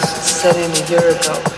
set 0.00 0.56
in 0.56 0.70
a 0.70 0.88
year 0.88 1.10
ago. 1.10 1.55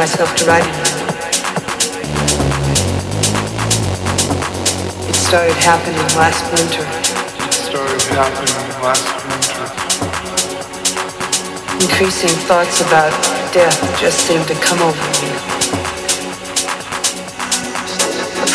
Myself 0.00 0.34
to 0.34 0.44
writing 0.46 0.72
it. 0.72 0.88
It 5.08 5.14
started 5.14 5.56
happening 5.56 6.08
last 6.16 6.42
winter. 6.56 6.84
It 7.46 7.52
started 7.52 8.02
happening 8.16 8.56
last 8.80 9.06
winter. 9.28 9.66
Increasing 11.84 12.34
thoughts 12.48 12.80
about 12.80 13.12
death 13.52 14.00
just 14.00 14.18
seemed 14.26 14.46
to 14.48 14.54
come 14.54 14.80
over 14.80 15.06
me. 15.22 15.39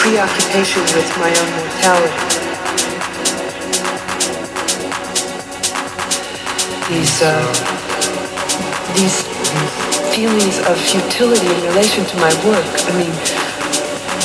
Preoccupation 0.05 0.83
with 0.93 1.09
my 1.17 1.33
own 1.33 1.49
mortality. 1.57 2.13
These, 6.93 7.23
uh, 7.25 7.41
these 8.93 9.25
feelings 10.13 10.59
of 10.69 10.77
futility 10.77 11.47
in 11.47 11.61
relation 11.73 12.05
to 12.05 12.15
my 12.17 12.29
work. 12.45 12.69
I 12.85 12.93
mean, 13.01 13.13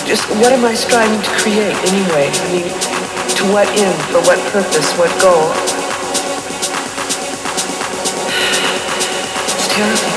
just 0.05 0.29
what 0.37 0.53
am 0.53 0.67
I 0.67 0.75
striving 0.75 1.23
to 1.23 1.31
create 1.41 1.77
anyway? 1.89 2.29
I 2.29 2.53
mean, 2.53 2.69
to 3.41 3.45
what 3.49 3.67
end, 3.73 3.97
for 4.13 4.21
what 4.29 4.39
purpose, 4.53 4.93
what 4.99 5.09
goal? 5.23 5.49
It's 9.57 9.69
terrifying. 9.73 10.10